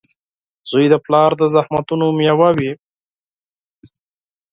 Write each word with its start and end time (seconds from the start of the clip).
•زوی 0.69 0.85
د 0.89 0.95
پلار 1.05 1.31
د 1.37 1.43
زحمتونو 1.55 2.05
مېوه 2.17 2.49
وي. 2.57 2.71